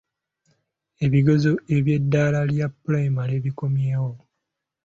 Ebigezo 1.05 1.51
eby'eddaala 1.75 2.39
lya 2.51 2.67
pulayimale 2.81 3.35
bikomyewo. 3.45 4.11